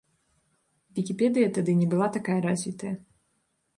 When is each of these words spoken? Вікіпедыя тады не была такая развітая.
Вікіпедыя 0.99 1.51
тады 1.57 1.71
не 1.85 1.91
была 1.93 2.07
такая 2.19 2.39
развітая. 2.47 2.95